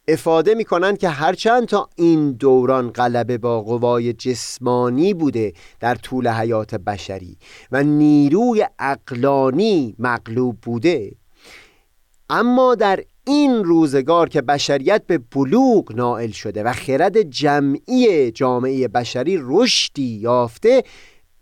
[0.08, 6.74] افاده می‌کنند که هرچند تا این دوران غلبه با قوای جسمانی بوده در طول حیات
[6.74, 7.36] بشری
[7.72, 11.12] و نیروی اقلانی مغلوب بوده
[12.30, 19.38] اما در این روزگار که بشریت به بلوغ نائل شده و خرد جمعی جامعه بشری
[19.42, 20.84] رشدی یافته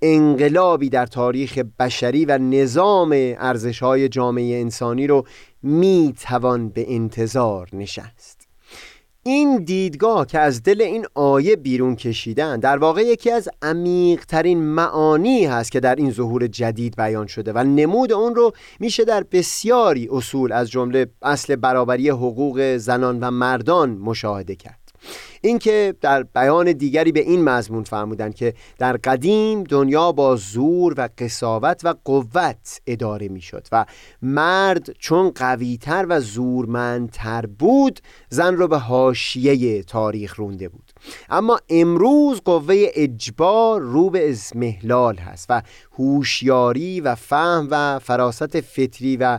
[0.02, 5.26] انقلابی در تاریخ بشری و نظام ارزشهای جامعه انسانی رو
[5.62, 8.41] می توان به انتظار نشست.
[9.24, 15.44] این دیدگاه که از دل این آیه بیرون کشیدن در واقع یکی از عمیقترین معانی
[15.44, 20.08] هست که در این ظهور جدید بیان شده و نمود اون رو میشه در بسیاری
[20.12, 24.81] اصول از جمله اصل برابری حقوق زنان و مردان مشاهده کرد.
[25.40, 31.08] اینکه در بیان دیگری به این مضمون فرمودند که در قدیم دنیا با زور و
[31.18, 33.84] قصاوت و قوت اداره می‌شد و
[34.22, 40.91] مرد چون قویتر و زورمندتر بود زن رو به حاشیه تاریخ رونده بود.
[41.30, 45.62] اما امروز قوه اجبار رو به ازمهلال هست و
[45.98, 49.38] هوشیاری و فهم و فراست فطری و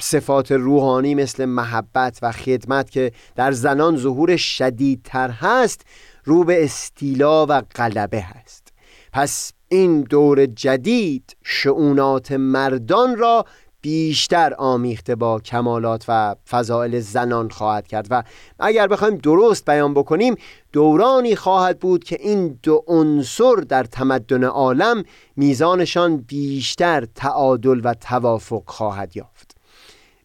[0.00, 5.80] صفات روحانی مثل محبت و خدمت که در زنان ظهور شدیدتر هست
[6.24, 8.72] رو به استیلا و غلبه هست.
[9.12, 13.44] پس این دور جدید شعونات مردان را
[13.82, 18.22] بیشتر آمیخته با کمالات و فضائل زنان خواهد کرد و
[18.58, 20.34] اگر بخوایم درست بیان بکنیم
[20.72, 25.04] دورانی خواهد بود که این دو عنصر در تمدن عالم
[25.36, 29.56] میزانشان بیشتر تعادل و توافق خواهد یافت.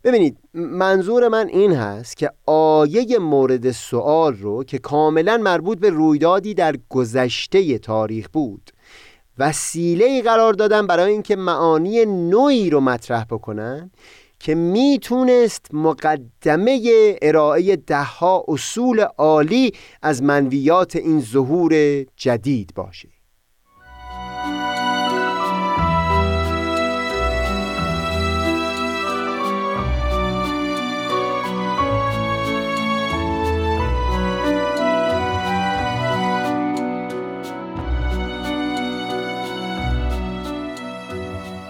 [0.04, 6.54] ببینید منظور من این هست که آیه مورد سوال رو که کاملا مربوط به رویدادی
[6.54, 8.72] در گذشته تاریخ بود
[9.40, 13.92] وسیله قرار دادن برای اینکه معانی نوعی رو مطرح بکنن
[14.40, 16.82] که می‌تونست مقدمه
[17.22, 23.17] ارائه دهها اصول عالی از منویات این ظهور جدید باشه.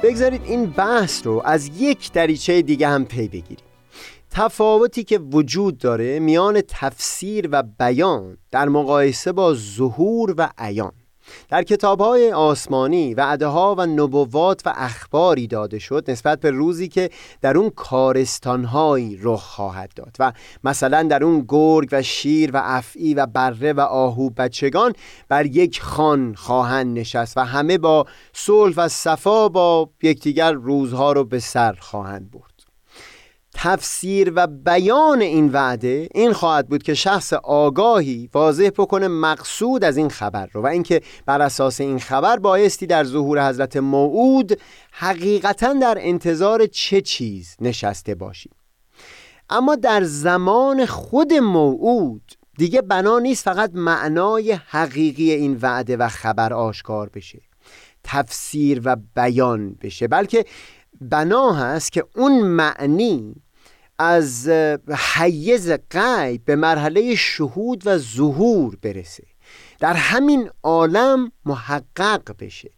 [0.07, 3.65] بگذارید این بحث رو از یک دریچه دیگه هم پی بگیریم.
[4.31, 10.91] تفاوتی که وجود داره میان تفسیر و بیان در مقایسه با ظهور و عیان.
[11.49, 16.87] در کتاب های آسمانی و ها و نبوات و اخباری داده شد نسبت به روزی
[16.87, 17.09] که
[17.41, 23.13] در اون کارستانهایی رخ خواهد داد و مثلا در اون گرگ و شیر و افعی
[23.13, 24.93] و بره و آهو بچگان
[25.29, 31.23] بر یک خان خواهند نشست و همه با صلح و صفا با یکدیگر روزها رو
[31.23, 32.56] به سر خواهند برد.
[33.59, 39.97] تفسیر و بیان این وعده این خواهد بود که شخص آگاهی واضح بکنه مقصود از
[39.97, 44.59] این خبر رو و اینکه بر اساس این خبر بایستی در ظهور حضرت موعود
[44.91, 48.51] حقیقتا در انتظار چه چیز نشسته باشیم.
[49.49, 56.53] اما در زمان خود موعود دیگه بنا نیست فقط معنای حقیقی این وعده و خبر
[56.53, 57.41] آشکار بشه
[58.03, 60.45] تفسیر و بیان بشه بلکه
[61.01, 63.35] بنا هست که اون معنی
[63.99, 64.49] از
[65.13, 69.23] حیز غیب به مرحله شهود و ظهور برسه.
[69.79, 72.69] در همین عالم محقق بشه.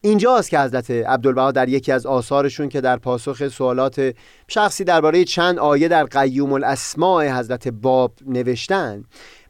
[0.00, 4.14] اینجاست که حضرت عبدالبها در یکی از آثارشون که در پاسخ سوالات
[4.48, 9.04] شخصی درباره چند آیه در قیوم الاسماع حضرت باب نوشتن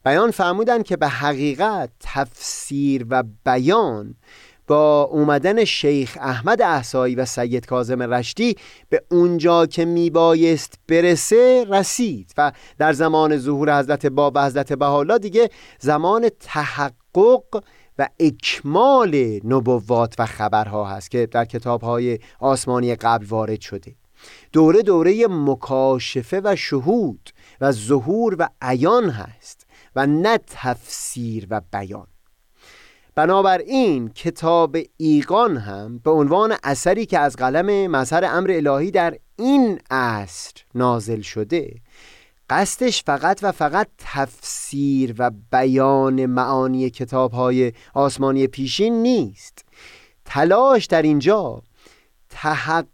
[0.05, 4.15] بیان فرمودن که به حقیقت تفسیر و بیان
[4.67, 8.57] با اومدن شیخ احمد احسایی و سید کازم رشتی
[8.89, 15.19] به اونجا که میبایست برسه رسید و در زمان ظهور حضرت باب و حضرت بحالا
[15.19, 17.63] دیگه زمان تحقق
[17.99, 23.95] و اکمال نبوات و خبرها هست که در کتابهای آسمانی قبل وارد شده.
[24.53, 32.07] دوره دوره مکاشفه و شهود و ظهور و عیان هست و نه تفسیر و بیان.
[33.17, 39.79] بنابراین کتاب ایقان هم به عنوان اثری که از قلم مظهر امر الهی در این
[39.91, 41.75] عصر نازل شده
[42.51, 49.65] قصدش فقط و فقط تفسیر و بیان معانی کتاب های آسمانی پیشین نیست.
[50.25, 51.63] تلاش در اینجا
[52.31, 52.87] تحقق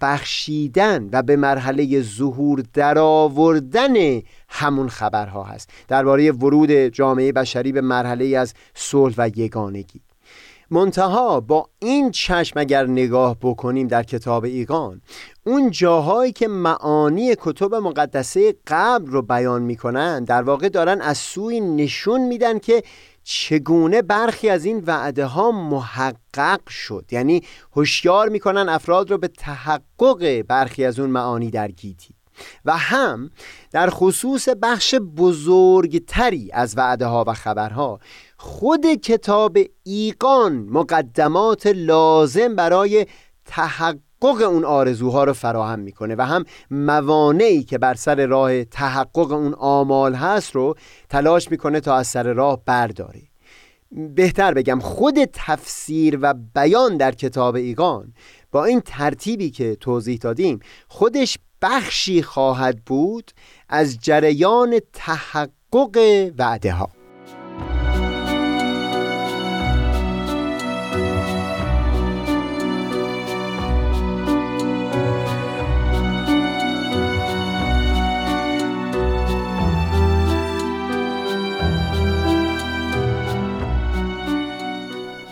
[0.00, 5.70] بخشیدن و به مرحله ظهور درآوردن همون خبرها هست.
[5.88, 10.00] درباره ورود جامعه بشری به مرحله از صلح و یگانگی.
[10.70, 15.00] منتها با این چشم اگر نگاه بکنیم در کتاب ایقان
[15.44, 21.60] اون جاهایی که معانی کتب مقدسه قبل رو بیان می‌کنن در واقع دارن از سوی
[21.60, 22.82] نشون میدن که
[23.30, 27.42] چگونه برخی از این وعده ها محقق شد؟ یعنی
[27.76, 32.14] هوشیار می‌کنن افراد رو به تحقق برخی از اون معانی در گیتی.
[32.64, 33.30] و هم
[33.70, 38.00] در خصوص بخش بزرگتری از وعده ها و خبرها
[38.36, 43.06] خود کتاب ایقان مقدمات لازم برای
[43.44, 49.54] تحقق اون آرزوها رو فراهم می‌کنه و هم موانعی که بر سر راه تحقق اون
[49.54, 50.74] آمال هست رو
[51.08, 53.22] تلاش می‌کنه تا از سر راه برداره.
[53.90, 58.12] بهتر بگم خود تفسیر و بیان در کتاب ایقان
[58.52, 63.30] با این ترتیبی که توضیح دادیم خودش بخشی خواهد بود
[63.68, 66.97] از جریان تحقق وعده ها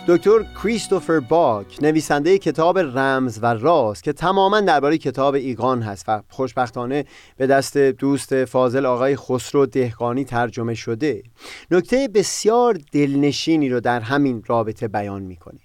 [0.07, 6.21] دکتر کریستوفر باک نویسنده کتاب رمز و راز که تماما درباره کتاب ایگان هست و
[6.29, 7.05] خوشبختانه
[7.37, 11.23] به دست دوست فاضل آقای خسرو دهقانی ترجمه شده.
[11.71, 15.59] نکته بسیار دلنشینی رو در همین رابطه بیان می‌کنه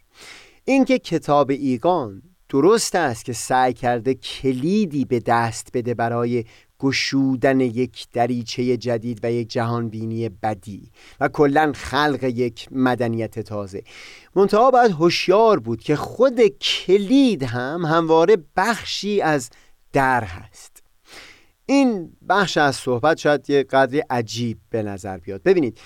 [0.64, 6.44] اینکه کتاب ایگان درست است که سعی کرده کلیدی به دست بده برای
[6.82, 13.82] گشودن یک دریچه جدید و یک جهانبینی بدی و کلا خلق یک مدنیت تازه.
[14.34, 19.50] منتها باید هوشیار بود که خود کلید هم همواره بخشی از
[19.92, 20.82] در هست.
[21.66, 25.42] این بخش از صحبت شاید یه قدری عجیب به نظر بیاد.
[25.42, 25.78] ببینید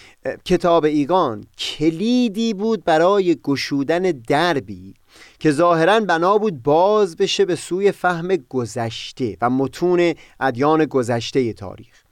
[0.45, 4.95] کتاب ایگان کلیدی بود برای گشودن دربی
[5.39, 12.03] که ظاهرا بنا بود باز بشه به سوی فهم گذشته و متون ادیان گذشته تاریخ.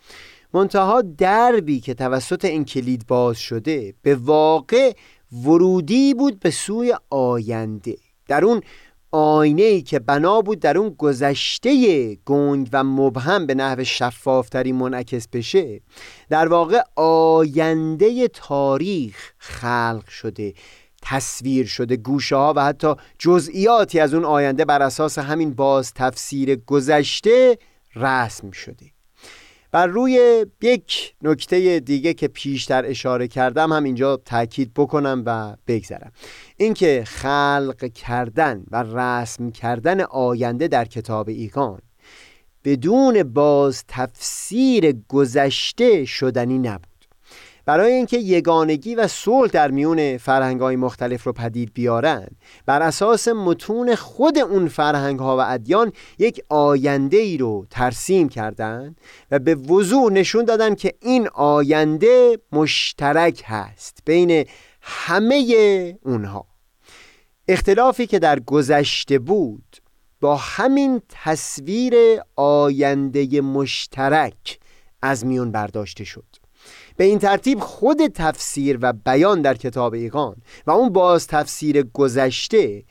[0.55, 4.93] منتها دربی که توسط این کلید باز شده به واقع
[5.45, 7.97] ورودی بود به سوی آینده.
[8.29, 8.61] در اون
[9.17, 15.29] آینه ای که بنا بود در اون گذشته گنگ و مبهم به نحو شفافتری منعکس
[15.29, 15.81] بشه
[16.29, 20.55] در واقع آینده تاریخ خلق شده
[21.05, 26.57] تصویر شده گوشه ها و حتی جزئیاتی از اون آینده بر اساس همین باز تفسیر
[26.57, 27.59] گذشته
[27.97, 28.87] رسم شده.
[29.71, 36.13] بر روی یک نکته دیگه که پیشتر اشاره کردم هم اینجا تاکید بکنم و بگذرم.
[36.57, 41.81] اینکه خلق کردن و رسم کردن آینده در کتاب ایگان
[42.65, 46.94] بدون باز تفسیر گذشته شدنی نبود.
[47.67, 52.27] برای اینکه یگانگی و صلح در میون فرهنگ‌های مختلف رو پدید بیارن
[52.67, 59.01] بر اساس متون خود اون فرهنگ‌ها و ادیان یک آینده ای رو ترسیم کردند
[59.31, 64.45] و به وضوع نشون دادن که این آینده مشترک هست بین
[64.81, 66.47] همه اونها.
[67.49, 69.77] اختلافی که در گذشته بود
[70.21, 71.95] با همین تصویر
[72.37, 74.59] آینده مشترک
[75.03, 76.44] از میون برداشته شد.
[76.97, 80.37] به این ترتیب خود تفسیر و بیان در کتاب ایقان
[80.67, 82.85] و اون باز تفسیر گذشته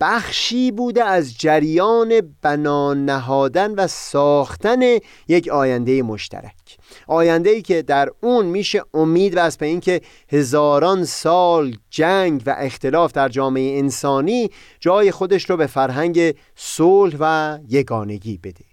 [0.00, 4.80] بخشی بوده از جریان بنا نهادن و ساختن
[5.28, 6.78] یک آینده مشترک.
[7.06, 13.12] آینده ای که در اون میشه امید و به اینکه هزاران سال جنگ و اختلاف
[13.12, 18.65] در جامعه انسانی جای خودش رو به فرهنگ صلح و یگانگی بده.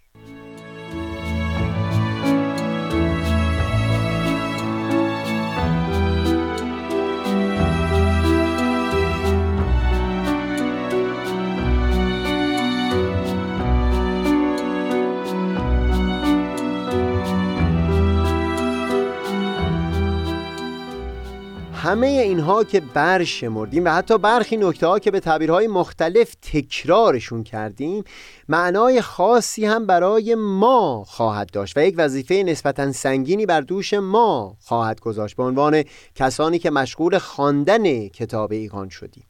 [21.84, 28.03] همه اینها که برشمردیم و حتی برخی نکته ها که به تعبیرهای مختلف تکرارشون کردیم
[28.49, 34.57] معنای خاصی هم برای ما خواهد داشت و یک وظیفه نسبتا سنگینی بر دوش ما
[34.61, 35.84] خواهد گذاشت به عنوان
[36.15, 39.25] کسانی که مشغول خواندن کتاب ایقان شدیم.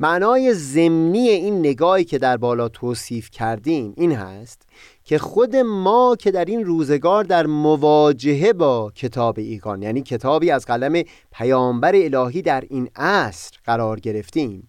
[0.00, 4.62] معنای ضمنی این نگاهی که در بالا توصیف کردیم این هست
[5.08, 10.66] که خود ما که در این روزگار در مواجهه با کتاب ایگان یعنی کتابی از
[10.66, 11.02] قلم
[11.32, 14.68] پیامبر الهی در این عصر قرار گرفتیم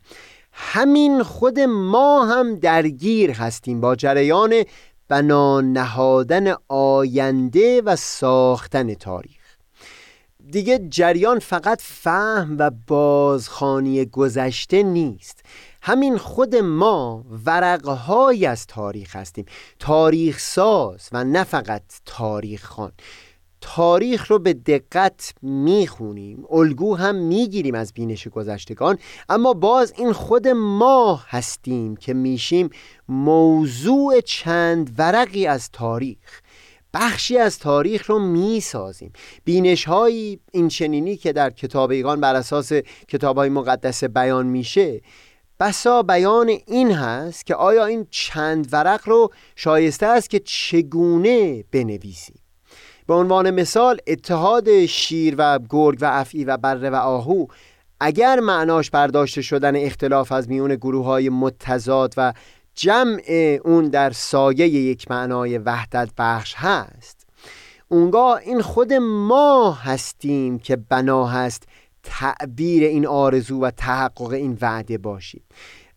[0.51, 4.63] همین خود ما هم درگیر هستیم با جریان
[5.07, 9.57] بنا نهادن آینده و ساختن تاریخ.
[10.51, 15.43] دیگه جریان فقط فهم و بازخانی گذشته نیست.
[15.81, 19.45] همین خود ما ورقهایی از تاریخ هستیم.
[19.79, 22.91] تاریخ ساز و نه فقط تاریخ خان
[23.61, 28.97] تاریخ رو به دقت می‌خونیم الگو هم می‌گیریم از بینش گذشتگان
[29.29, 32.69] اما باز این خود ما هستیم که میشیم
[33.07, 36.41] موضوع چند ورقی از تاریخ.
[36.93, 39.13] بخشی از تاریخ رو می‌سازیم.
[39.43, 42.73] بینش های این چنینی که در کتاب ایگان بر اساس
[43.07, 45.01] کتاب های مقدس بیان میشه
[45.59, 52.39] بسا بیان این هست که آیا این چند ورق رو شایسته است که چگونه بنویسیم
[53.07, 57.45] به عنوان مثال اتحاد شیر و گرگ و افعی و بره و آهو
[57.99, 62.33] اگر معناش برداشته شدن اختلاف از میون گروه های متضاد و
[62.75, 67.27] جمع اون در سایه یک معنای وحدت بخش هست
[67.87, 71.63] اونگاه این خود ما هستیم که بنا هست
[72.03, 75.43] تعبیر این آرزو و تحقق این وعده باشیم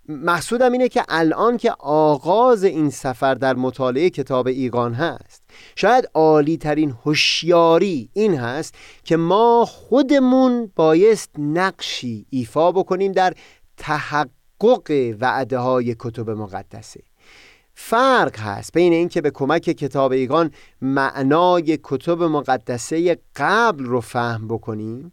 [0.09, 5.43] مقصودم اینه که الان که آغاز این سفر در مطالعه کتاب ایقان هست
[5.77, 8.75] شاید عالی ترین هوشیاری این هست
[9.05, 13.35] که ما خودمون بایست نقشی ایفا بکنیم در
[13.77, 17.01] تحقق وعده های کتب مقدسه.
[17.75, 20.51] فرق هست بین اینکه به کمک کتاب ایگان
[20.81, 25.13] معنای کتب مقدسه قبل رو فهم بکنیم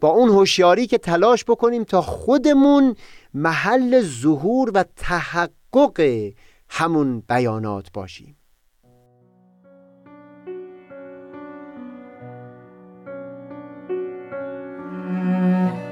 [0.00, 2.96] با اون هوشیاری که تلاش بکنیم تا خودمون
[3.34, 6.30] محل ظهور و تحقق
[6.68, 8.38] همون بیانات باشیم.
[14.98, 15.87] Música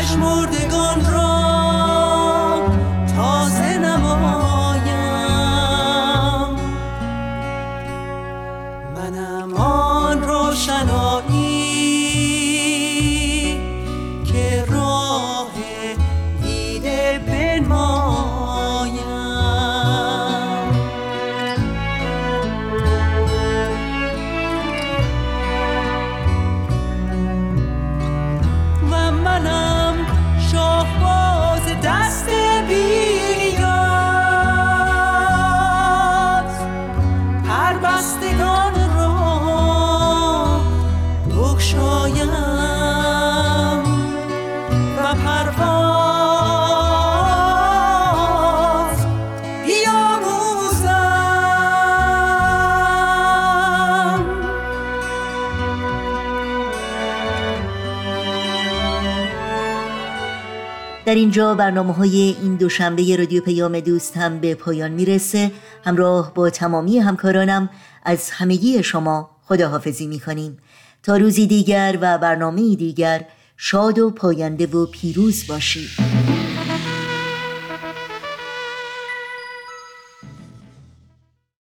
[0.00, 1.29] پژمردگان را
[61.10, 65.50] در اینجا برنامه های این دوشنبه رادیو پیام دوست هم به پایان می‌رسه.
[65.84, 67.70] همراه با تمامی همکارانم
[68.04, 70.58] از همگی شما خداحافظی می‌کنیم.
[71.02, 73.24] تا روزی دیگر و برنامه دیگر
[73.56, 76.09] شاد و پاینده و پیروز باشید.